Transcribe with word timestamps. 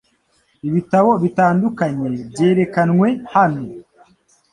Ibitabo 0.67 1.11
bitandukanye 1.23 2.07
byerekanwe 2.31 3.07
hano. 3.33 3.63